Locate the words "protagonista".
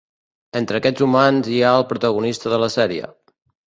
1.93-2.57